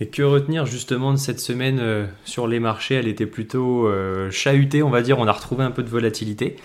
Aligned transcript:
Et 0.00 0.08
que 0.08 0.22
retenir 0.22 0.64
justement 0.64 1.12
de 1.12 1.18
cette 1.18 1.40
semaine 1.40 1.78
euh, 1.78 2.06
sur 2.24 2.48
les 2.48 2.58
marchés? 2.58 2.94
Elle 2.94 3.08
était 3.08 3.26
plutôt 3.26 3.86
euh, 3.86 4.30
chahutée, 4.30 4.82
on 4.82 4.88
va 4.88 5.02
dire. 5.02 5.18
On 5.18 5.26
a 5.26 5.32
retrouvé 5.32 5.62
un 5.62 5.70
peu 5.70 5.82
de 5.82 5.90
volatilité. 5.90 6.56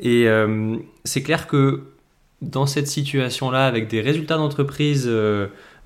Et 0.00 0.26
euh, 0.26 0.76
c'est 1.04 1.22
clair 1.22 1.46
que 1.46 1.84
dans 2.40 2.66
cette 2.66 2.88
situation-là, 2.88 3.66
avec 3.66 3.86
des 3.86 4.00
résultats 4.00 4.36
d'entreprise 4.36 5.08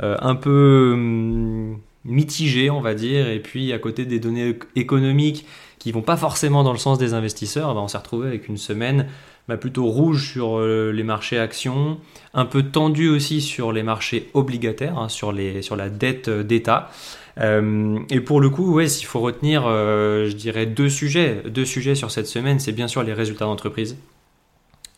un 0.01 0.35
peu 0.35 1.77
mitigés, 2.07 2.71
on 2.71 2.81
va 2.81 2.95
dire, 2.95 3.29
et 3.29 3.41
puis 3.41 3.73
à 3.73 3.79
côté 3.79 4.05
des 4.05 4.19
données 4.19 4.59
économiques 4.75 5.47
qui 5.79 5.93
vont 5.93 6.03
pas 6.03 6.17
forcément 6.17 6.65
dans 6.65 6.73
le 6.73 6.79
sens 6.79 6.99
des 6.99 7.15
investisseurs, 7.15 7.75
ben, 7.75 7.81
on 7.81 7.89
s'est 7.89 7.99
retrouvé 7.99 8.29
avec 8.29 8.49
une 8.49 8.57
semaine 8.57 9.07
bah, 9.49 9.57
plutôt 9.57 9.87
rouge 9.87 10.33
sur 10.33 10.61
les 10.61 11.03
marchés 11.05 11.39
actions, 11.39 11.99
un 12.35 12.47
peu 12.47 12.65
tendu 12.65 13.09
aussi 13.09 13.41
sur 13.41 13.73
les 13.73 13.83
marchés 13.83 14.31
obligataires, 14.35 14.99
hein, 14.99 15.09
sur, 15.09 15.33
les, 15.33 15.63
sur 15.63 15.77
la 15.77 15.89
dette 15.89 16.29
d'État. 16.29 16.91
Euh, 17.39 17.99
et 18.11 18.21
pour 18.21 18.41
le 18.41 18.49
coup, 18.49 18.73
ouais, 18.73 18.89
s'il 18.89 19.07
faut 19.07 19.21
retenir, 19.21 19.65
euh, 19.67 20.27
je 20.27 20.35
dirais 20.35 20.67
deux 20.67 20.89
sujets, 20.89 21.43
deux 21.47 21.65
sujets 21.65 21.95
sur 21.95 22.11
cette 22.11 22.27
semaine, 22.27 22.59
c'est 22.59 22.73
bien 22.73 22.89
sûr 22.89 23.03
les 23.03 23.13
résultats 23.13 23.45
d'entreprise 23.45 23.97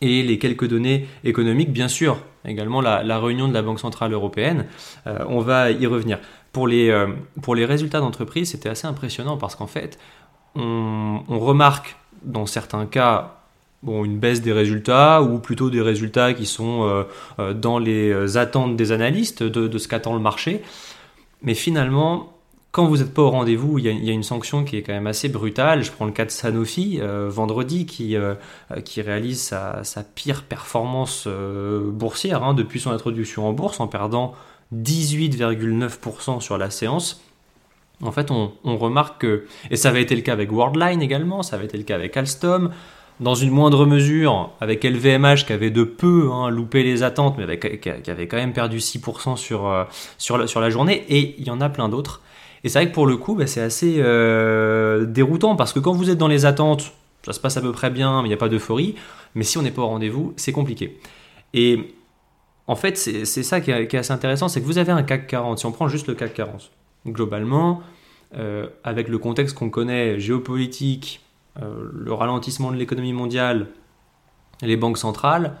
et 0.01 0.23
les 0.23 0.37
quelques 0.37 0.67
données 0.67 1.07
économiques, 1.23 1.71
bien 1.71 1.87
sûr, 1.87 2.19
également 2.45 2.81
la, 2.81 3.19
réunion 3.19 3.47
de 3.47 3.53
la 3.53 3.61
Banque 3.61 3.79
Centrale 3.79 4.13
Européenne, 4.13 4.65
euh, 5.07 5.19
on 5.27 5.39
va 5.39 5.71
y 5.71 5.85
revenir. 5.85 6.19
Pour 6.51 6.67
les, 6.67 7.05
pour 7.43 7.53
les 7.53 7.63
résultats 7.63 7.99
d'entreprise, 7.99 8.49
c'était 8.49 8.69
assez 8.69 8.87
impressionnant 8.87 9.37
parce 9.37 9.55
qu'en 9.55 9.67
fait, 9.67 9.99
on, 10.55 11.21
remarque 11.29 11.95
dans 12.23 12.47
certains 12.47 12.87
cas 12.87 13.35
bon, 13.83 14.03
une 14.03 14.17
baisse 14.17 14.41
des 14.41 14.51
résultats 14.51 15.21
ou 15.21 15.37
plutôt 15.37 15.69
des 15.69 15.81
résultats 15.81 16.33
qui 16.33 16.47
sont 16.47 17.05
dans 17.37 17.77
les 17.77 18.37
attentes 18.37 18.75
des 18.75 18.91
analystes 18.91 19.43
de, 19.43 19.67
de 19.67 19.77
ce 19.77 19.87
qu'attend 19.87 20.13
le 20.13 20.19
marché. 20.19 20.63
Mais 21.43 21.53
finalement, 21.53 22.38
quand 22.71 22.85
vous 22.85 22.97
n'êtes 22.97 23.13
pas 23.13 23.23
au 23.23 23.31
rendez-vous, 23.31 23.79
il 23.79 23.85
y, 23.85 24.09
a, 24.09 24.13
une 24.13 24.23
sanction 24.23 24.63
qui 24.63 24.77
est 24.77 24.83
quand 24.83 24.93
même 24.93 25.07
assez 25.07 25.27
brutale. 25.27 25.83
Je 25.83 25.91
prends 25.91 26.05
le 26.05 26.11
cas 26.11 26.25
de 26.25 26.29
Sanofi, 26.29 26.99
euh, 27.01 27.27
vendredi, 27.27 27.87
qui, 27.87 28.15
euh, 28.15 28.35
qui 28.85 29.01
réalise 29.01 29.41
sa, 29.41 30.03
pire 30.15 30.43
performance 30.43 31.23
euh, 31.25 31.89
boursière 31.89 32.43
hein, 32.43 32.53
depuis 32.53 32.79
son 32.79 32.91
introduction 32.91 33.47
en 33.47 33.53
bourse, 33.53 33.79
en 33.79 33.87
perdant 33.87 34.35
18,9% 34.75 36.41
sur 36.41 36.59
la 36.59 36.69
séance. 36.69 37.23
En 38.03 38.11
fait, 38.11 38.29
on, 38.29 38.53
on, 38.63 38.77
remarque 38.77 39.21
que, 39.21 39.45
et 39.71 39.75
ça 39.75 39.89
avait 39.89 40.03
été 40.03 40.15
le 40.15 40.21
cas 40.21 40.33
avec 40.33 40.51
Worldline 40.51 41.01
également, 41.01 41.41
ça 41.41 41.55
avait 41.55 41.65
été 41.65 41.77
le 41.77 41.83
cas 41.83 41.95
avec 41.95 42.15
Alstom, 42.15 42.71
dans 43.19 43.35
une 43.35 43.49
moindre 43.49 43.85
mesure 43.85 44.51
avec 44.61 44.83
LVMH 44.83 45.45
qui 45.45 45.53
avait 45.53 45.71
de 45.71 45.83
peu 45.83 46.29
hein, 46.31 46.49
loupé 46.49 46.83
les 46.83 47.03
attentes, 47.03 47.35
mais 47.37 47.59
qui 47.59 48.11
avait 48.11 48.27
quand 48.27 48.37
même 48.37 48.53
perdu 48.53 48.77
6% 48.77 49.35
sur, 49.35 49.67
euh, 49.67 49.83
sur 50.17 50.37
la 50.37 50.69
journée, 50.69 51.03
et 51.09 51.35
il 51.37 51.45
y 51.45 51.49
en 51.49 51.61
a 51.61 51.69
plein 51.69 51.89
d'autres. 51.89 52.21
Et 52.63 52.69
c'est 52.69 52.79
vrai 52.79 52.89
que 52.89 52.93
pour 52.93 53.07
le 53.07 53.17
coup, 53.17 53.35
bah, 53.35 53.47
c'est 53.47 53.61
assez 53.61 53.97
euh, 53.99 55.05
déroutant, 55.05 55.55
parce 55.55 55.73
que 55.73 55.79
quand 55.79 55.93
vous 55.93 56.09
êtes 56.09 56.17
dans 56.17 56.27
les 56.27 56.45
attentes, 56.45 56.91
ça 57.23 57.33
se 57.33 57.39
passe 57.39 57.57
à 57.57 57.61
peu 57.61 57.71
près 57.71 57.89
bien, 57.89 58.21
mais 58.21 58.27
il 58.27 58.31
n'y 58.31 58.33
a 58.33 58.37
pas 58.37 58.49
d'euphorie, 58.49 58.95
mais 59.35 59.43
si 59.43 59.57
on 59.57 59.61
n'est 59.61 59.71
pas 59.71 59.81
au 59.81 59.87
rendez-vous, 59.87 60.33
c'est 60.35 60.51
compliqué. 60.51 60.99
Et 61.53 61.95
en 62.67 62.75
fait, 62.75 62.97
c'est 62.97 63.25
ça 63.25 63.61
qui 63.61 63.71
est, 63.71 63.95
assez 63.95 64.13
intéressant, 64.13 64.47
c'est 64.47 64.61
que 64.61 64.65
vous 64.65 64.77
avez 64.77 64.91
un 64.91 65.03
CAC 65.03 65.27
40, 65.27 65.59
si 65.59 65.65
on 65.65 65.71
prend 65.71 65.87
juste 65.87 66.07
le 66.07 66.13
CAC 66.13 66.33
40, 66.33 66.71
globalement, 67.07 67.81
euh, 68.35 68.67
avec 68.83 69.07
le 69.07 69.17
contexte 69.17 69.55
qu'on 69.55 69.69
connaît, 69.69 70.19
géopolitique, 70.19 71.21
euh, 71.61 71.89
le 71.91 72.13
ralentissement 72.13 72.71
de 72.71 72.77
l'économie 72.77 73.13
mondiale, 73.13 73.67
les 74.61 74.77
banques 74.77 74.97
centrales, 74.97 75.55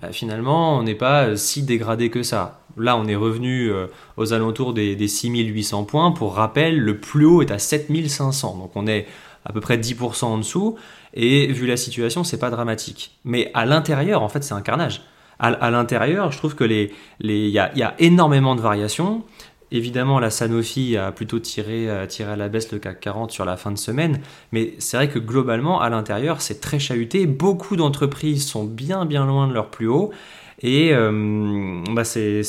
bah, 0.00 0.12
finalement, 0.12 0.78
on 0.78 0.82
n'est 0.82 0.94
pas 0.94 1.36
si 1.36 1.62
dégradé 1.62 2.10
que 2.10 2.22
ça. 2.22 2.60
Là, 2.76 2.96
on 2.96 3.06
est 3.06 3.16
revenu 3.16 3.70
euh, 3.70 3.86
aux 4.16 4.32
alentours 4.32 4.72
des, 4.72 4.94
des 4.94 5.08
6800 5.08 5.84
points. 5.84 6.12
Pour 6.12 6.34
rappel, 6.34 6.78
le 6.78 6.98
plus 6.98 7.24
haut 7.24 7.42
est 7.42 7.50
à 7.50 7.58
7500. 7.58 8.56
Donc 8.58 8.70
on 8.76 8.86
est 8.86 9.06
à 9.44 9.52
peu 9.52 9.60
près 9.60 9.78
10% 9.78 10.24
en 10.24 10.38
dessous. 10.38 10.76
Et 11.14 11.46
vu 11.52 11.66
la 11.66 11.76
situation, 11.76 12.22
c'est 12.22 12.38
pas 12.38 12.50
dramatique. 12.50 13.18
Mais 13.24 13.50
à 13.54 13.66
l'intérieur, 13.66 14.22
en 14.22 14.28
fait, 14.28 14.44
c'est 14.44 14.54
un 14.54 14.60
carnage. 14.60 15.02
À, 15.40 15.70
l'intérieur, 15.70 16.32
je 16.32 16.38
trouve 16.38 16.56
que 16.56 16.64
les, 16.64 16.92
y, 17.20 17.58
a, 17.58 17.94
énormément 18.00 18.56
de 18.56 18.60
variations. 18.60 19.22
Évidemment, 19.70 20.18
la 20.18 20.30
Sanofi 20.30 20.96
a 20.96 21.12
plutôt 21.12 21.38
tiré, 21.38 21.90
euh, 21.90 22.06
à 22.20 22.36
la 22.36 22.48
baisse 22.48 22.72
le 22.72 22.78
CAC 22.78 23.00
40 23.00 23.30
sur 23.30 23.44
la 23.44 23.56
fin 23.56 23.70
de 23.70 23.78
semaine, 23.78 24.20
mais 24.52 24.74
c'est 24.78 24.96
vrai 24.96 25.08
que 25.08 25.18
globalement, 25.18 25.80
à 25.80 25.90
l'intérieur, 25.90 26.40
c'est 26.40 26.60
très 26.60 26.78
chahuté. 26.78 27.26
Beaucoup 27.26 27.76
d'entreprises 27.76 28.46
sont 28.46 28.64
bien 28.64 29.04
bien 29.04 29.26
loin 29.26 29.46
de 29.46 29.52
leur 29.52 29.70
plus 29.70 29.88
haut. 29.88 30.10
Et 30.60 30.92
euh, 30.92 31.84
bah 31.92 32.02
c'est 32.02 32.42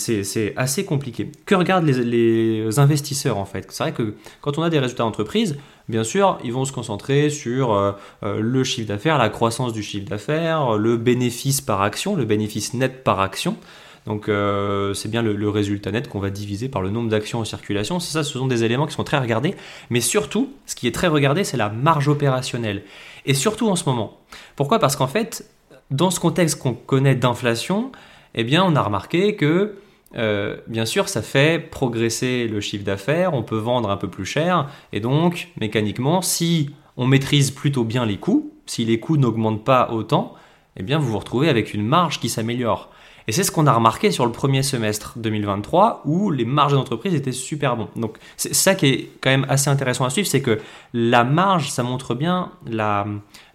assez 0.56 0.84
compliqué. 0.84 1.32
Que 1.46 1.54
regardent 1.54 1.86
les, 1.86 2.04
les 2.04 2.80
investisseurs 2.80 3.38
en 3.38 3.46
fait? 3.46 3.68
C'est 3.70 3.84
vrai 3.84 3.92
que 3.92 4.16
quand 4.42 4.58
on 4.58 4.64
a 4.64 4.72
des 4.72 4.80
résultats 4.80 5.04
d'entreprise, 5.04 5.58
bien 5.90 6.04
sûr, 6.04 6.40
ils 6.44 6.52
vont 6.52 6.66
se 6.66 6.72
concentrer 6.72 7.30
sur 7.30 7.74
euh, 7.74 7.92
le 8.24 8.64
chiffre 8.64 8.88
d'affaires, 8.88 9.20
la 9.20 9.30
croissance 9.30 9.74
du 9.74 9.84
chiffre 9.84 10.10
d'affaires, 10.10 10.76
le 10.76 10.98
bénéfice 10.98 11.62
par 11.62 11.84
action, 11.84 12.16
le 12.16 12.26
bénéfice 12.26 12.74
net 12.74 13.04
par 13.04 13.20
action. 13.20 13.58
Donc 14.06 14.30
euh, 14.30 14.94
c'est 14.94 15.10
bien 15.10 15.22
le, 15.22 15.50
résultat 15.50 15.92
net 15.92 16.08
qu'on 16.08 16.20
va 16.20 16.30
diviser 16.30 16.70
par 16.70 16.82
le 16.82 16.90
nombre 16.90 17.10
d'actions 17.10 17.40
en 17.40 17.46
circulation. 17.46 18.00
C'est 18.00 18.14
ça, 18.14 18.24
ce 18.24 18.38
sont 18.38 18.48
des 18.48 18.64
éléments 18.64 18.88
qui 18.88 18.94
sont 18.94 19.04
très 19.04 19.18
regardés. 19.18 19.56
Mais 19.90 20.02
surtout, 20.02 20.52
ce 20.66 20.76
qui 20.76 20.88
est 20.88 20.94
très 20.94 21.08
regardé, 21.08 21.44
c'est 21.44 21.58
la 21.58 21.70
marge 21.70 22.08
opérationnelle. 22.08 22.84
Et 23.26 23.34
surtout 23.34 23.70
en 23.70 23.76
ce 23.76 23.86
moment. 23.86 24.18
Pourquoi? 24.56 24.80
Parce 24.80 24.96
qu'en 24.96 25.08
fait, 25.08 25.46
dans 25.92 26.12
ce 26.12 26.20
contexte 26.20 26.60
qu'on 26.60 26.74
connaît 26.74 27.16
d'inflation, 27.16 27.92
eh 28.36 28.44
bien, 28.44 28.64
on 28.64 28.76
a 28.76 28.82
remarqué 28.82 29.36
que 29.36 29.76
euh, 30.16 30.58
bien 30.68 30.86
sûr, 30.86 31.10
ça 31.10 31.22
fait 31.22 31.60
progresser 31.60 32.48
le 32.48 32.62
chiffre 32.62 32.84
d'affaires, 32.84 33.34
on 33.34 33.44
peut 33.44 33.58
vendre 33.58 33.90
un 33.90 33.98
peu 33.98 34.08
plus 34.08 34.26
cher, 34.26 34.68
et 34.92 35.00
donc, 35.00 35.50
mécaniquement, 35.60 36.22
si 36.22 36.72
on 36.98 37.06
maîtrise 37.06 37.52
plutôt 37.52 37.84
bien 37.84 38.06
les 38.06 38.18
coûts, 38.18 38.52
si 38.66 38.86
les 38.86 39.00
coûts 39.00 39.18
n'augmentent 39.18 39.64
pas 39.64 39.92
autant, 39.92 40.34
eh 40.80 40.84
bien, 40.84 40.98
vous 40.98 41.12
vous 41.12 41.20
retrouvez 41.20 41.50
avec 41.50 41.74
une 41.74 41.86
marge 41.86 42.20
qui 42.20 42.30
s'améliore. 42.30 42.90
Et 43.28 43.32
c'est 43.32 43.44
ce 43.44 43.52
qu'on 43.52 43.68
a 43.68 43.74
remarqué 43.74 44.10
sur 44.10 44.26
le 44.26 44.32
premier 44.32 44.64
semestre 44.64 45.14
2023 45.18 46.02
où 46.06 46.32
les 46.32 46.46
marges 46.46 46.74
d'entreprise 46.74 47.14
étaient 47.14 47.32
super 47.32 47.78
bons. 47.78 47.90
Donc 47.96 48.18
c'est 48.38 48.56
ça 48.56 48.74
qui 48.74 48.88
est 48.88 49.10
quand 49.22 49.30
même 49.30 49.46
assez 49.50 49.70
intéressant 49.70 50.06
à 50.06 50.10
suivre, 50.10 50.28
c'est 50.28 50.42
que 50.42 50.60
la 50.94 51.24
marge, 51.24 51.70
ça 51.70 51.84
montre 51.84 52.16
bien 52.16 52.52
la, 52.66 53.06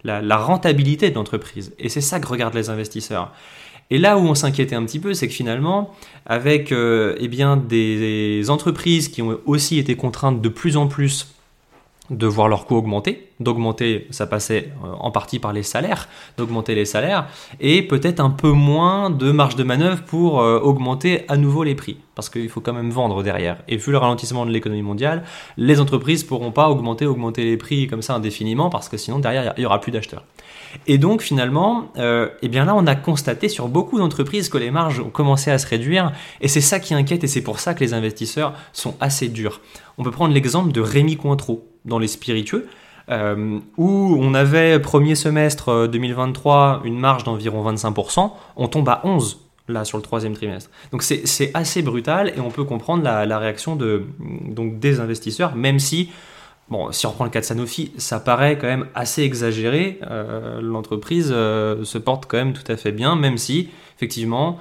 la, 0.05 0.37
rentabilité 0.37 1.09
de 1.09 1.15
l'entreprise. 1.15 1.73
Et 1.77 1.89
c'est 1.89 1.99
ça 1.99 2.21
que 2.21 2.27
regardent 2.27 2.53
les 2.53 2.69
investisseurs. 2.69 3.33
Et 3.89 3.97
là 3.97 4.17
où 4.17 4.21
on 4.21 4.33
s'inquiétait 4.33 4.75
un 4.75 4.85
petit 4.85 4.99
peu, 4.99 5.13
c'est 5.13 5.27
que 5.27 5.33
finalement, 5.33 5.93
avec 6.25 6.71
euh, 6.71 7.17
eh 7.19 7.27
bien, 7.27 7.57
des 7.57 8.49
entreprises 8.49 9.09
qui 9.09 9.21
ont 9.21 9.39
aussi 9.45 9.77
été 9.77 9.97
contraintes 9.97 10.41
de 10.41 10.49
plus 10.49 10.77
en 10.77 10.87
plus 10.87 11.34
de 12.09 12.27
voir 12.27 12.47
leurs 12.47 12.65
coûts 12.65 12.75
augmenter, 12.75 13.29
d'augmenter, 13.39 14.07
ça 14.11 14.27
passait 14.27 14.71
euh, 14.83 14.91
en 14.99 15.11
partie 15.11 15.39
par 15.39 15.53
les 15.53 15.63
salaires, 15.63 16.07
d'augmenter 16.37 16.75
les 16.75 16.85
salaires, 16.85 17.27
et 17.59 17.81
peut-être 17.81 18.19
un 18.19 18.29
peu 18.29 18.51
moins 18.51 19.09
de 19.09 19.31
marge 19.31 19.55
de 19.55 19.63
manœuvre 19.63 20.03
pour 20.03 20.39
euh, 20.39 20.59
augmenter 20.59 21.25
à 21.27 21.37
nouveau 21.37 21.63
les 21.63 21.75
prix, 21.75 21.97
parce 22.13 22.29
qu'il 22.29 22.49
faut 22.49 22.61
quand 22.61 22.73
même 22.73 22.91
vendre 22.91 23.23
derrière. 23.23 23.57
Et 23.67 23.77
vu 23.77 23.91
le 23.91 23.97
ralentissement 23.97 24.45
de 24.45 24.51
l'économie 24.51 24.83
mondiale, 24.83 25.23
les 25.57 25.81
entreprises 25.81 26.23
pourront 26.23 26.51
pas 26.51 26.69
augmenter, 26.69 27.05
augmenter 27.07 27.43
les 27.43 27.57
prix 27.57 27.87
comme 27.87 28.01
ça 28.01 28.13
indéfiniment, 28.15 28.69
parce 28.69 28.87
que 28.87 28.97
sinon 28.97 29.19
derrière, 29.19 29.53
il 29.57 29.61
n'y 29.61 29.65
aura 29.65 29.81
plus 29.81 29.91
d'acheteurs. 29.91 30.23
Et 30.87 30.97
donc 30.97 31.21
finalement, 31.21 31.91
euh, 31.97 32.29
eh 32.41 32.49
bien 32.49 32.65
là, 32.65 32.75
on 32.75 32.85
a 32.85 32.95
constaté 32.95 33.49
sur 33.49 33.67
beaucoup 33.67 33.97
d'entreprises 33.97 34.49
que 34.49 34.57
les 34.57 34.71
marges 34.71 34.99
ont 34.99 35.09
commencé 35.09 35.49
à 35.49 35.57
se 35.57 35.67
réduire, 35.67 36.11
et 36.41 36.47
c'est 36.47 36.61
ça 36.61 36.79
qui 36.79 36.93
inquiète, 36.93 37.23
et 37.23 37.27
c'est 37.27 37.41
pour 37.41 37.59
ça 37.59 37.73
que 37.73 37.79
les 37.79 37.93
investisseurs 37.93 38.53
sont 38.73 38.95
assez 38.99 39.27
durs. 39.27 39.61
On 39.97 40.03
peut 40.03 40.11
prendre 40.11 40.33
l'exemple 40.33 40.71
de 40.71 40.81
Rémi 40.81 41.17
Cointreau 41.17 41.65
dans 41.85 41.99
les 41.99 42.07
spiritueux, 42.07 42.67
euh, 43.09 43.59
où 43.77 44.17
on 44.19 44.33
avait 44.33 44.79
premier 44.79 45.13
semestre 45.15 45.87
2023 45.87 46.81
euh, 46.83 46.87
une 46.87 46.99
marge 46.99 47.23
d'environ 47.23 47.71
25%, 47.71 48.31
on 48.55 48.67
tombe 48.67 48.89
à 48.89 49.01
11 49.03 49.41
là 49.67 49.83
sur 49.85 49.97
le 49.97 50.03
troisième 50.03 50.33
trimestre. 50.33 50.69
Donc 50.91 51.03
c'est 51.03 51.51
assez 51.53 51.81
brutal 51.81 52.33
et 52.35 52.39
on 52.39 52.49
peut 52.49 52.63
comprendre 52.63 53.03
la, 53.03 53.39
réaction 53.39 53.75
de, 53.75 54.05
donc, 54.19 54.79
des 54.79 54.99
investisseurs, 54.99 55.55
même 55.55 55.79
si, 55.79 56.11
bon, 56.69 56.91
si 56.91 57.05
on 57.07 57.09
reprend 57.09 57.25
le 57.25 57.31
cas 57.31 57.41
de 57.41 57.45
Sanofi, 57.45 57.91
ça 57.97 58.19
paraît 58.19 58.59
quand 58.59 58.67
même 58.67 58.87
assez 58.93 59.23
exagéré, 59.23 59.99
euh, 60.09 60.61
l'entreprise 60.61 61.29
se 61.29 61.97
porte 61.97 62.25
quand 62.27 62.37
même 62.37 62.53
tout 62.53 62.71
à 62.71 62.77
fait 62.77 62.91
bien, 62.91 63.15
même 63.15 63.39
si, 63.39 63.69
effectivement, 63.95 64.59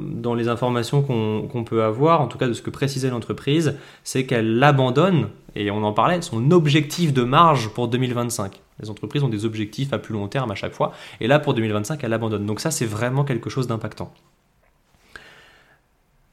dans 0.00 0.34
les 0.34 0.48
informations 0.48 1.02
qu'on 1.02 1.64
peut 1.64 1.82
avoir, 1.82 2.20
en 2.20 2.26
tout 2.26 2.38
cas 2.38 2.48
de 2.48 2.52
ce 2.52 2.62
que 2.62 2.70
précisait 2.70 3.10
l'entreprise, 3.10 3.76
c'est 4.04 4.26
qu'elle 4.26 4.62
abandonne, 4.62 5.28
et 5.54 5.70
on 5.70 5.82
en 5.82 5.92
parlait, 5.92 6.20
son 6.22 6.50
objectif 6.50 7.12
de 7.12 7.22
marge 7.22 7.68
pour 7.70 7.88
2025. 7.88 8.60
Les 8.80 8.90
entreprises 8.90 9.22
ont 9.22 9.28
des 9.28 9.44
objectifs 9.44 9.92
à 9.92 9.98
plus 9.98 10.14
long 10.14 10.28
terme 10.28 10.50
à 10.50 10.54
chaque 10.54 10.74
fois, 10.74 10.92
et 11.20 11.26
là 11.26 11.38
pour 11.38 11.54
2025, 11.54 12.02
elle 12.04 12.12
abandonne. 12.12 12.46
Donc 12.46 12.60
ça, 12.60 12.70
c'est 12.70 12.86
vraiment 12.86 13.24
quelque 13.24 13.50
chose 13.50 13.66
d'impactant. 13.66 14.12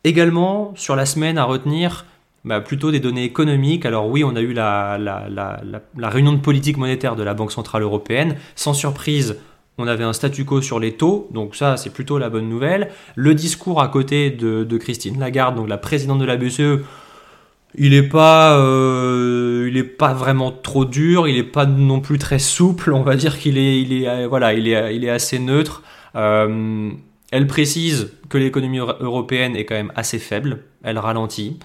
Également, 0.04 0.74
sur 0.76 0.96
la 0.96 1.08
semaine 1.08 1.38
à 1.40 1.46
retenir, 1.46 2.06
bah, 2.46 2.62
plutôt 2.62 2.92
des 2.92 3.00
données 3.00 3.24
économiques. 3.24 3.88
Alors 3.88 4.08
oui, 4.08 4.24
on 4.24 4.36
a 4.36 4.42
eu 4.42 4.54
la, 4.54 5.00
la, 5.00 6.10
réunion 6.10 6.32
de 6.32 6.38
politique 6.38 6.78
monétaire 6.78 7.16
de 7.16 7.24
la 7.24 7.34
Banque 7.34 7.52
Centrale 7.52 7.82
Européenne. 7.82 8.36
Sans 8.56 8.76
surprise, 8.76 9.40
on 9.78 9.88
avait 9.88 10.04
un 10.04 10.14
statu 10.14 10.46
quo 10.46 10.62
sur 10.62 10.80
les 10.80 10.94
taux, 10.94 11.28
donc 11.32 11.56
ça 11.56 11.78
c'est 11.78 11.92
plutôt 11.92 12.18
la 12.18 12.30
bonne 12.30 12.48
nouvelle. 12.48 12.90
Le 13.16 13.34
discours 13.34 13.82
à 13.82 13.88
côté 13.88 14.30
de, 14.30 14.78
Christine 14.78 15.20
Lagarde, 15.20 15.56
donc 15.56 15.68
la 15.68 15.78
présidente 15.78 16.20
de 16.20 16.26
la 16.26 16.38
BCE, 16.38 16.82
il 17.78 17.92
n'est 17.92 18.08
pas, 18.08 18.58
euh, 18.58 19.68
il 19.70 19.76
est 19.78 19.84
pas 19.84 20.14
vraiment 20.14 20.52
trop 20.52 20.86
dur, 20.86 21.28
il 21.28 21.36
n'est 21.36 21.44
pas 21.44 21.66
non 21.66 22.00
plus 22.00 22.18
très 22.18 22.40
souple. 22.40 22.94
On 22.94 23.04
va 23.04 23.18
dire 23.18 23.38
qu'il 23.38 23.58
est, 23.58 23.82
il 23.82 23.92
est, 23.92 24.08
euh, 24.08 24.28
voilà, 24.30 24.54
il 24.54 24.68
est, 24.70 24.96
il 24.96 25.04
est 25.04 25.10
assez 25.10 25.40
neutre. 25.40 25.84
Euh, 26.16 26.92
elle 27.32 27.48
précise 27.48 28.14
que 28.30 28.38
l'économie 28.38 28.80
européenne 28.80 29.58
est 29.58 29.66
quand 29.66 29.76
même 29.76 29.92
assez 29.96 30.20
faible. 30.20 30.64
Elle 30.84 30.98
ralentit. 31.00 31.60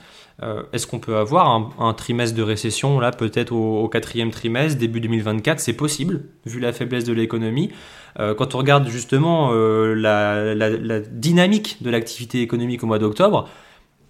Est-ce 0.73 0.87
qu'on 0.87 0.99
peut 0.99 1.17
avoir 1.17 1.71
un, 1.79 1.93
trimestre 1.93 2.37
de 2.37 2.43
récession 2.43 2.99
là, 2.99 3.11
peut-être 3.11 3.53
au, 3.53 3.89
quatrième 3.89 4.31
trimestre, 4.31 4.79
début 4.79 5.01
2024 5.01 5.61
C'est 5.61 5.75
possible, 5.75 6.23
vu 6.47 6.61
la 6.61 6.73
faiblesse 6.73 7.05
de 7.05 7.13
l'économie. 7.13 7.71
quand 8.17 8.55
on 8.55 8.59
regarde 8.59 8.89
justement 8.89 9.53
la, 9.53 10.55
la, 10.55 11.01
dynamique 11.01 11.83
de 11.83 11.91
l'activité 11.91 12.41
économique 12.41 12.83
au 12.83 12.87
mois 12.87 12.99
d'octobre, 12.99 13.49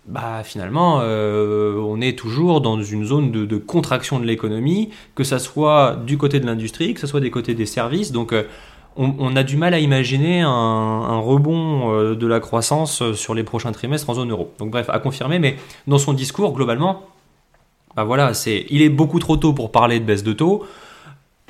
bah 0.07 0.43
finalement, 0.43 1.01
euh, 1.03 1.77
on 1.77 2.01
est 2.01 2.19
toujours 2.19 2.61
dans 2.61 2.83
une 2.83 3.05
zone 3.05 3.31
de, 3.31 3.57
contraction 3.57 4.19
de 4.19 4.25
l'économie, 4.25 4.91
que 5.15 5.25
ça 5.25 5.39
soit 5.39 5.97
du 6.05 6.19
côté 6.19 6.41
de 6.41 6.47
l'industrie, 6.47 6.95
que 6.95 7.01
ce 7.01 7.07
soit 7.07 7.21
des 7.21 7.31
côtés 7.31 7.55
des 7.55 7.67
services. 7.67 8.11
Donc, 8.11 8.35
euh, 8.99 9.07
on, 9.19 9.37
a 9.37 9.43
du 9.43 9.57
mal 9.57 9.75
à 9.75 9.79
imaginer 9.79 10.41
un, 10.41 11.19
rebond 11.19 11.93
euh, 11.93 12.15
de 12.15 12.27
la 12.27 12.41
croissance 12.41 13.13
sur 13.13 13.35
les 13.35 13.45
prochains 13.45 13.73
trimestres 13.73 14.11
en 14.11 14.15
zone 14.15 14.31
euro. 14.31 14.53
Donc, 14.59 14.71
bref, 14.71 14.89
à 14.91 14.99
confirmer. 14.99 15.39
Mais 15.39 15.57
dans 15.87 15.99
son 15.99 16.13
discours, 16.13 16.53
globalement, 16.53 17.03
bah 17.97 18.05
voilà, 18.05 18.33
il 18.47 18.83
est 18.83 18.89
beaucoup 18.89 19.19
trop 19.19 19.37
tôt 19.37 19.53
pour 19.53 19.73
parler 19.73 20.01
de 20.01 20.05
baisse 20.05 20.23
de 20.23 20.33
taux. 20.33 20.65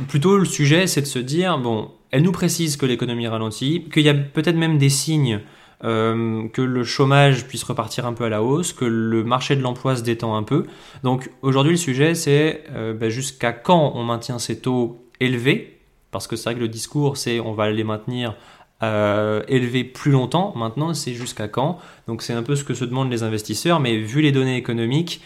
Plutôt, 0.09 0.39
le 0.39 0.45
sujet, 0.45 0.87
c'est 0.87 1.03
de 1.03 1.07
se 1.07 1.19
dire, 1.19 1.59
bon, 1.59 1.91
elle 2.11 2.23
nous 2.23 2.33
précise 2.33 2.77
que 2.77 2.87
l'économie 2.87 3.29
ralentit, 3.29 3.85
qu'il 3.93 4.03
y 4.03 4.09
a 4.09 4.15
peut-être 4.15 4.57
même 4.57 4.79
des 4.79 4.89
signes 4.89 5.41
euh, 5.83 6.47
que 6.49 6.61
le 6.61 6.85
chômage 6.85 7.47
puisse 7.47 7.65
repartir 7.65 8.05
un 8.05 8.13
peu 8.13 8.25
à 8.25 8.29
la 8.29 8.43
hausse, 8.43 8.75
que 8.75 8.85
le 8.85 9.25
marché 9.25 9.57
de 9.57 9.63
l'emploi 9.63 9.97
se 9.97 10.03
détend 10.03 10.37
un 10.37 10.43
peu. 10.43 10.67
Donc 11.05 11.31
aujourd'hui 11.41 11.73
le 11.73 11.79
sujet 11.79 12.15
c'est 12.15 12.65
euh, 12.73 12.93
ben, 12.93 13.09
jusqu'à 13.09 13.53
quand 13.53 13.93
on 13.95 14.05
maintient 14.05 14.39
ces 14.39 14.59
taux 14.61 15.07
élevés, 15.21 15.80
parce 16.11 16.27
que 16.27 16.37
c'est 16.37 16.45
vrai 16.45 16.55
que 16.55 16.61
le 16.61 16.69
discours 16.69 17.17
c'est 17.17 17.41
on 17.41 17.53
va 17.53 17.71
les 17.71 17.85
maintenir 17.85 18.37
euh, 18.83 19.43
élevés 19.49 19.85
plus 19.85 20.11
longtemps, 20.11 20.53
maintenant 20.57 20.95
c'est 20.95 21.15
jusqu'à 21.15 21.49
quand? 21.49 21.79
Donc 22.07 22.23
c'est 22.23 22.33
un 22.33 22.43
peu 22.43 22.57
ce 22.57 22.65
que 22.65 22.75
se 22.75 22.85
demandent 22.85 23.11
les 23.11 23.23
investisseurs, 23.23 23.81
mais 23.81 23.97
vu 23.99 24.21
les 24.21 24.33
données 24.33 24.57
économiques, 24.57 25.23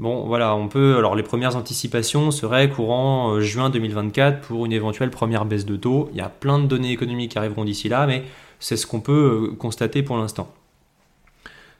Bon, 0.00 0.24
voilà, 0.24 0.56
on 0.56 0.66
peut. 0.66 0.96
Alors, 0.96 1.14
les 1.14 1.22
premières 1.22 1.54
anticipations 1.54 2.32
seraient 2.32 2.68
courant 2.68 3.38
juin 3.40 3.70
2024 3.70 4.40
pour 4.40 4.66
une 4.66 4.72
éventuelle 4.72 5.10
première 5.10 5.44
baisse 5.44 5.64
de 5.64 5.76
taux. 5.76 6.08
Il 6.12 6.18
y 6.18 6.20
a 6.20 6.28
plein 6.28 6.58
de 6.58 6.66
données 6.66 6.90
économiques 6.90 7.32
qui 7.32 7.38
arriveront 7.38 7.64
d'ici 7.64 7.88
là, 7.88 8.06
mais 8.06 8.24
c'est 8.62 8.76
ce 8.76 8.86
qu'on 8.86 9.00
peut 9.00 9.50
euh, 9.52 9.56
constater 9.56 10.02
pour 10.02 10.16
l'instant. 10.16 10.54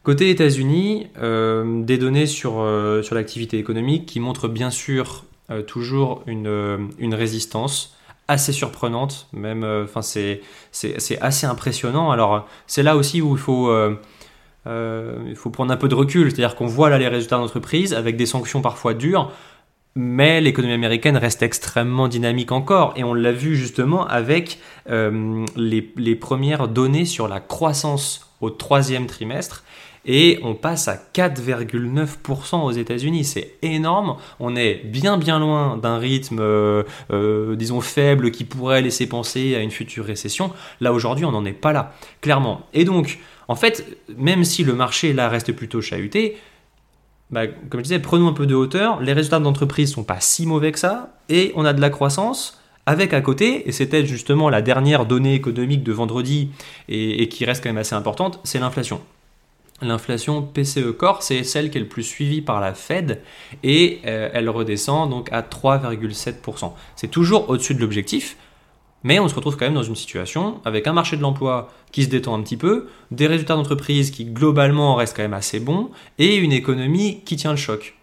Côté 0.03 0.31
États-Unis, 0.31 1.07
euh, 1.19 1.83
des 1.85 1.97
données 1.97 2.27
sur, 2.27 2.61
euh, 2.61 3.03
l'activité 3.13 3.59
économique 3.59 4.05
qui 4.05 4.21
montrent 4.21 4.49
bien 4.49 4.71
sûr 4.71 5.25
toujours 5.67 6.23
une, 6.27 7.15
résistance 7.15 7.95
assez 8.29 8.53
surprenante, 8.53 9.29
même, 9.33 9.65
enfin 9.85 10.03
c'est, 10.03 10.41
assez 11.21 11.47
impressionnant. 11.47 12.11
Alors 12.11 12.47
c'est 12.67 12.83
là 12.83 12.97
aussi 12.97 13.21
où 13.21 13.35
il 13.35 13.41
faut, 13.41 13.75
il 14.67 15.37
faut 15.37 15.51
prendre 15.51 15.73
un 15.73 15.77
peu 15.77 15.89
de 15.89 15.95
recul, 15.95 16.31
c'est-à-dire 16.31 16.55
qu'on 16.55 16.67
voit 16.67 16.89
là 16.89 16.99
les 16.99 17.09
résultats 17.09 17.39
d'entreprise 17.39 17.95
avec 17.95 18.17
des 18.17 18.27
sanctions 18.27 18.63
parfois 18.63 18.95
dures, 18.95 19.33
mais 19.95 20.41
l'économie 20.41 20.75
américaine 20.75 21.17
reste 21.17 21.43
extrêmement 21.43 22.09
dynamique 22.09 22.53
encore, 22.53 22.95
et 22.97 23.05
on 23.05 23.15
l'a 23.15 23.33
vu 23.33 23.57
justement 23.57 24.07
avec 24.07 24.59
euh, 24.89 25.45
les, 25.57 26.17
premières 26.17 26.69
données 26.69 27.05
sur 27.05 27.29
la 27.29 27.41
croissance 27.41 28.33
au 28.41 28.51
troisième 28.51 29.07
trimestre, 29.07 29.65
et 30.05 30.41
on 30.43 30.55
passe 30.55 30.89
à 30.89 30.97
4,9% 31.15 32.65
aux 32.65 32.73
États-Unis. 32.73 33.23
C'est 33.23 33.55
énorme. 33.63 34.17
On 34.41 34.57
est 34.57 34.83
bien 34.85 35.17
bien 35.17 35.39
loin 35.39 35.77
d'un 35.77 35.99
rythme, 35.99 36.41
euh, 36.41 36.83
euh, 37.13 37.55
disons, 37.55 37.81
faible 37.81 38.33
qui 38.33 38.43
pourrait 38.45 38.83
laisser 38.83 39.07
penser 39.07 39.55
à 39.55 39.61
une 39.61 39.71
future 39.71 40.05
récession. 40.05 40.51
Là 40.81 40.93
aujourd'hui, 40.93 41.25
on 41.25 41.31
n'en 41.31 41.45
est 41.45 41.53
pas 41.53 41.73
là, 41.73 41.95
clairement. 42.21 42.67
Et 42.75 42.85
donc, 42.85 43.21
en 43.47 43.55
fait, 43.55 43.97
même 44.17 44.43
si 44.43 44.65
le 44.65 44.75
marché 44.75 45.13
là 45.13 45.29
reste 45.29 45.53
plutôt 45.53 45.81
chahuté, 45.81 46.37
bah, 47.33 47.47
comme 47.47 47.81
je 47.81 47.85
disais, 47.85 47.99
prenons 47.99 48.29
un 48.29 48.33
peu 48.35 48.47
de 48.47 48.55
hauteur. 48.55 49.01
Les 49.01 49.15
résultats 49.15 49.41
d'entreprise 49.41 49.91
sont 49.91 50.05
pas 50.05 50.21
si 50.21 50.47
mauvais 50.47 50.71
que 50.71 50.79
ça, 50.79 51.15
et 51.31 51.53
on 51.57 51.65
a 51.65 51.73
de 51.73 51.81
la 51.81 51.91
croissance. 51.91 52.59
Avec 52.85 53.15
à 53.15 53.21
côté, 53.21 53.69
et 53.69 53.73
c'était 53.73 54.05
justement 54.05 54.51
la 54.51 54.61
dernière 54.61 55.07
donnée 55.07 55.35
économique 55.35 55.85
de 55.85 55.93
vendredi 55.93 56.51
et, 56.89 57.29
qui 57.29 57.45
reste 57.45 57.63
quand 57.63 57.69
même 57.69 57.79
assez 57.79 57.95
importante, 57.95 58.41
c'est 58.43 58.59
l'inflation. 58.59 59.01
L'inflation 59.83 60.43
PCE 60.43 60.91
Core, 60.91 61.23
c'est 61.23 61.45
celle 61.45 61.71
qui 61.71 61.79
est 61.79 61.81
le 61.81 61.87
plus 61.87 62.03
suivie 62.03 62.41
par 62.41 62.61
la 62.61 62.75
Fed 62.75 63.21
et 63.63 64.01
euh, 64.05 64.31
elle 64.33 64.51
redescend 64.51 65.09
donc 65.09 65.29
à 65.31 65.43
3,7%. 65.43 66.73
C'est 66.97 67.07
toujours 67.07 67.51
au-dessus 67.51 67.75
de 67.77 67.81
l'objectif, 67.81 68.37
mais 69.05 69.19
on 69.19 69.29
se 69.29 69.35
retrouve 69.35 69.57
quand 69.57 69.65
même 69.65 69.75
dans 69.75 69.83
une 69.83 69.97
situation 69.97 70.61
avec 70.65 70.87
un 70.87 70.93
marché 70.93 71.17
de 71.17 71.23
l'emploi 71.23 71.73
qui 71.91 72.05
se 72.05 72.09
détend 72.09 72.35
un 72.35 72.43
petit 72.43 72.57
peu, 72.57 72.89
des 73.11 73.27
résultats 73.27 73.55
d'entreprise 73.55 74.11
qui 74.11 74.25
globalement 74.25 74.95
restent 74.95 75.17
quand 75.17 75.23
même 75.23 75.35
assez 75.35 75.61
bons, 75.61 75.91
et 76.19 76.37
une 76.37 76.53
économie 76.53 77.23
qui 77.25 77.37
tient 77.37 77.51
le 77.51 77.57
choc. 77.57 77.97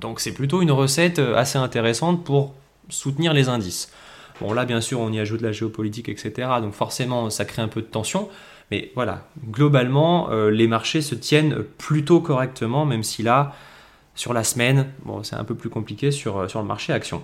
Donc 0.00 0.20
c'est 0.20 0.32
plutôt 0.32 0.62
une 0.62 0.70
recette 0.70 1.18
euh, 1.18 1.36
assez 1.36 1.58
intéressante 1.58 2.24
pour 2.24 2.54
soutenir 2.88 3.32
les 3.32 3.48
indices. 3.48 3.92
Bon 4.40 4.52
là 4.52 4.64
bien 4.64 4.80
sûr 4.80 5.00
on 5.00 5.12
y 5.12 5.20
ajoute 5.20 5.40
la 5.40 5.52
géopolitique 5.52 6.08
etc. 6.08 6.48
Donc 6.60 6.72
forcément 6.72 7.30
ça 7.30 7.44
crée 7.44 7.62
un 7.62 7.68
peu 7.68 7.80
de 7.80 7.86
tension. 7.86 8.28
Mais 8.70 8.90
voilà, 8.94 9.28
globalement 9.50 10.30
euh, 10.30 10.50
les 10.50 10.66
marchés 10.66 11.02
se 11.02 11.14
tiennent 11.14 11.62
plutôt 11.78 12.20
correctement 12.20 12.86
même 12.86 13.02
si 13.02 13.22
là 13.22 13.54
sur 14.14 14.32
la 14.32 14.44
semaine, 14.44 14.90
bon 15.04 15.22
c'est 15.22 15.36
un 15.36 15.44
peu 15.44 15.54
plus 15.54 15.70
compliqué 15.70 16.10
sur, 16.10 16.38
euh, 16.38 16.48
sur 16.48 16.60
le 16.60 16.66
marché 16.66 16.92
action. 16.92 17.22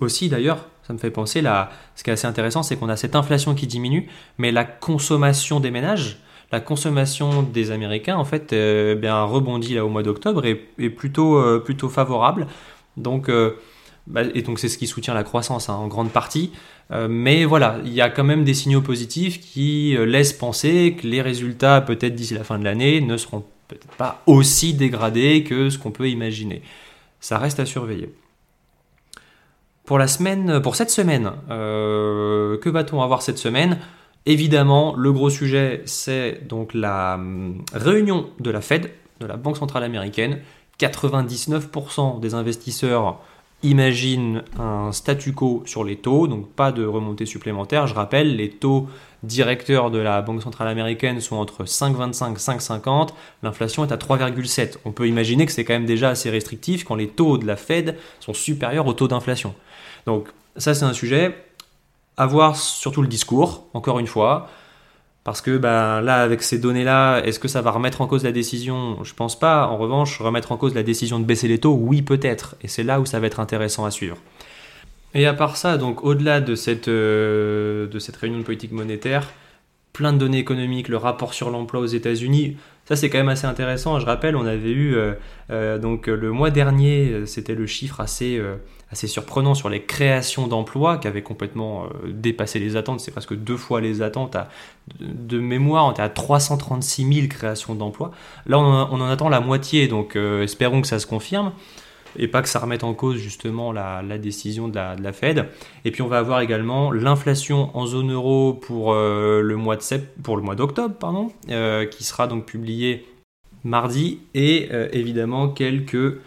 Aussi 0.00 0.28
d'ailleurs, 0.28 0.64
ça 0.86 0.92
me 0.92 0.98
fait 0.98 1.10
penser, 1.10 1.40
là, 1.42 1.70
ce 1.96 2.04
qui 2.04 2.10
est 2.10 2.12
assez 2.12 2.28
intéressant, 2.28 2.62
c'est 2.62 2.76
qu'on 2.76 2.88
a 2.88 2.96
cette 2.96 3.16
inflation 3.16 3.54
qui 3.56 3.66
diminue, 3.66 4.08
mais 4.38 4.52
la 4.52 4.64
consommation 4.64 5.58
des 5.58 5.72
ménages, 5.72 6.18
la 6.52 6.60
consommation 6.60 7.42
des 7.42 7.72
Américains, 7.72 8.16
en 8.16 8.24
fait, 8.24 8.52
euh, 8.52 8.94
bien, 8.94 9.24
rebondit 9.24 9.74
là 9.74 9.84
au 9.84 9.88
mois 9.88 10.04
d'octobre 10.04 10.46
et 10.46 10.68
est 10.78 10.90
plutôt, 10.90 11.38
euh, 11.38 11.58
plutôt 11.58 11.88
favorable. 11.88 12.46
Donc, 12.96 13.28
euh, 13.28 13.56
bah, 14.06 14.22
et 14.32 14.42
donc 14.42 14.60
c'est 14.60 14.68
ce 14.68 14.78
qui 14.78 14.86
soutient 14.86 15.12
la 15.12 15.24
croissance 15.24 15.68
hein, 15.68 15.74
en 15.74 15.88
grande 15.88 16.10
partie. 16.10 16.52
mais 17.08 17.44
voilà, 17.44 17.80
il 17.84 17.92
y 17.92 18.00
a 18.00 18.08
quand 18.08 18.22
même 18.22 18.44
des 18.44 18.54
signaux 18.54 18.80
positifs 18.80 19.40
qui 19.40 19.96
laissent 20.06 20.32
penser 20.32 20.96
que 20.96 21.04
les 21.08 21.20
résultats, 21.20 21.80
peut-être 21.80 22.14
d'ici 22.14 22.34
la 22.34 22.44
fin 22.44 22.60
de 22.60 22.64
l'année, 22.64 23.00
ne 23.00 23.16
seront 23.16 23.44
peut-être 23.66 23.88
pas 23.96 24.22
aussi 24.26 24.72
dégradés 24.74 25.42
que 25.42 25.68
ce 25.68 25.78
qu'on 25.78 25.90
peut 25.90 26.08
imaginer. 26.08 26.62
Ça 27.18 27.38
reste 27.38 27.58
à 27.58 27.66
surveiller. 27.66 28.14
Pour 29.86 29.98
la 29.98 30.08
semaine, 30.08 30.60
pour 30.60 30.74
cette 30.74 30.90
semaine, 30.90 31.30
euh, 31.48 32.58
que 32.58 32.68
va-t-on 32.68 33.00
avoir 33.02 33.22
cette 33.22 33.38
semaine? 33.38 33.78
Évidemment, 34.26 34.96
le 34.96 35.12
gros 35.12 35.30
sujet, 35.30 35.82
c'est 35.84 36.44
donc 36.48 36.74
la 36.74 37.14
hum, 37.14 37.62
réunion 37.72 38.28
de 38.40 38.50
la 38.50 38.60
Fed, 38.60 38.90
de 39.20 39.26
la 39.26 39.36
Banque 39.36 39.56
centrale 39.56 39.84
américaine. 39.84 40.40
99% 40.80 42.18
des 42.18 42.34
investisseurs 42.34 43.20
imaginent 43.62 44.42
un 44.58 44.90
statu 44.90 45.32
quo 45.32 45.62
sur 45.66 45.84
les 45.84 45.96
taux, 45.96 46.26
donc 46.26 46.48
pas 46.50 46.72
de 46.72 46.84
remontée 46.84 47.24
supplémentaire. 47.24 47.86
Je 47.86 47.94
rappelle, 47.94 48.34
les 48.34 48.50
taux 48.50 48.88
directeurs 49.22 49.92
de 49.92 49.98
la 49.98 50.20
Banque 50.20 50.42
centrale 50.42 50.66
américaine 50.66 51.20
sont 51.20 51.36
entre 51.36 51.62
5,25 51.62 52.32
et 52.32 52.58
5,50. 52.58 53.10
L'inflation 53.44 53.84
est 53.84 53.92
à 53.92 53.96
3,7. 53.96 54.78
On 54.84 54.90
peut 54.90 55.06
imaginer 55.06 55.46
que 55.46 55.52
c'est 55.52 55.64
quand 55.64 55.74
même 55.74 55.86
déjà 55.86 56.10
assez 56.10 56.28
restrictif 56.28 56.82
quand 56.82 56.96
les 56.96 57.08
taux 57.08 57.38
de 57.38 57.46
la 57.46 57.56
Fed 57.56 57.96
sont 58.18 58.34
supérieurs 58.34 58.88
aux 58.88 58.92
taux 58.92 59.08
d'inflation. 59.08 59.54
Donc 60.06 60.28
ça 60.56 60.74
c'est 60.74 60.84
un 60.84 60.92
sujet. 60.92 61.36
À 62.16 62.26
voir 62.26 62.56
surtout 62.56 63.02
le 63.02 63.08
discours, 63.08 63.66
encore 63.74 63.98
une 63.98 64.06
fois. 64.06 64.48
Parce 65.22 65.40
que 65.40 65.58
ben, 65.58 66.00
là, 66.02 66.22
avec 66.22 66.40
ces 66.40 66.58
données-là, 66.58 67.20
est-ce 67.24 67.40
que 67.40 67.48
ça 67.48 67.60
va 67.60 67.72
remettre 67.72 68.00
en 68.00 68.06
cause 68.06 68.22
la 68.22 68.30
décision? 68.30 69.02
Je 69.02 69.12
pense 69.12 69.38
pas. 69.38 69.66
En 69.66 69.76
revanche, 69.76 70.20
remettre 70.20 70.52
en 70.52 70.56
cause 70.56 70.72
la 70.72 70.84
décision 70.84 71.18
de 71.18 71.24
baisser 71.24 71.48
les 71.48 71.58
taux, 71.58 71.74
oui 71.74 72.00
peut-être. 72.00 72.54
Et 72.62 72.68
c'est 72.68 72.84
là 72.84 73.00
où 73.00 73.06
ça 73.06 73.18
va 73.18 73.26
être 73.26 73.40
intéressant 73.40 73.84
à 73.84 73.90
suivre. 73.90 74.16
Et 75.14 75.26
à 75.26 75.34
part 75.34 75.56
ça, 75.56 75.78
donc 75.78 76.04
au-delà 76.04 76.40
de 76.40 76.54
cette, 76.54 76.88
euh, 76.88 77.88
de 77.88 77.98
cette 77.98 78.16
réunion 78.16 78.38
de 78.38 78.44
politique 78.44 78.70
monétaire, 78.70 79.32
plein 79.92 80.12
de 80.12 80.18
données 80.18 80.38
économiques, 80.38 80.88
le 80.88 80.96
rapport 80.96 81.34
sur 81.34 81.50
l'emploi 81.50 81.80
aux 81.80 81.86
États-Unis, 81.86 82.56
ça 82.86 82.96
c'est 82.96 83.10
quand 83.10 83.18
même 83.18 83.28
assez 83.28 83.46
intéressant. 83.46 84.00
Je 84.00 84.06
rappelle, 84.06 84.36
on 84.36 84.46
avait 84.46 84.70
eu 84.70 84.94
euh, 84.94 85.12
euh, 85.50 85.78
donc 85.78 86.06
le 86.06 86.32
mois 86.32 86.50
dernier, 86.50 87.26
c'était 87.26 87.54
le 87.54 87.66
chiffre 87.66 88.00
assez 88.00 88.40
assez 88.90 89.08
surprenant 89.08 89.54
sur 89.54 89.68
les 89.68 89.82
créations 89.82 90.46
d'emplois 90.46 90.98
qui 90.98 91.08
avaient 91.08 91.22
complètement 91.22 91.84
euh, 91.84 92.12
dépassé 92.12 92.60
les 92.60 92.76
attentes. 92.76 93.00
C'est 93.00 93.10
presque 93.10 93.34
deux 93.34 93.56
fois 93.56 93.80
les 93.80 94.00
attentes. 94.02 94.36
de, 95.00 95.40
mémoire, 95.40 95.86
on 95.86 95.92
était 95.92 96.02
à 96.02 96.08
336 96.08 97.14
000 97.14 97.26
créations 97.28 97.74
d'emplois. 97.74 98.12
Là, 98.46 98.58
on 98.58 99.00
en, 99.00 99.08
attend 99.08 99.28
la 99.28 99.40
moitié, 99.40 99.88
donc 99.88 100.14
euh, 100.14 100.42
espérons 100.42 100.82
que 100.82 100.88
ça 100.88 100.98
se 100.98 101.06
confirme 101.06 101.52
et 102.18 102.28
pas 102.28 102.42
que 102.42 102.48
ça 102.48 102.58
remette 102.58 102.84
en 102.84 102.94
cause 102.94 103.16
justement 103.16 103.72
la, 103.72 104.02
décision 104.18 104.68
de 104.68 104.74
la, 104.76 105.12
Fed. 105.12 105.46
Et 105.84 105.90
puis 105.90 106.02
on 106.02 106.08
va 106.08 106.18
avoir 106.18 106.40
également 106.40 106.90
l'inflation 106.92 107.76
en 107.76 107.86
zone 107.86 108.12
euro 108.12 108.54
pour 108.54 108.92
euh, 108.92 109.40
le 109.40 109.56
mois 109.56 109.76
de 109.76 109.82
pour 110.22 110.36
le 110.36 110.42
mois 110.42 110.54
d'octobre, 110.54 110.94
pardon, 110.94 111.30
qui 111.90 112.04
sera 112.04 112.26
donc 112.26 112.46
publié 112.46 113.06
mardi 113.64 114.20
et 114.34 114.68
évidemment 114.92 115.48
quelques 115.48 116.18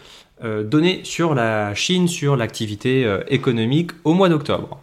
données 0.42 1.00
sur 1.04 1.34
la 1.34 1.74
Chine, 1.74 2.08
sur 2.08 2.36
l'activité 2.36 3.18
économique 3.28 3.92
au 4.04 4.14
mois 4.14 4.28
d'octobre. 4.28 4.80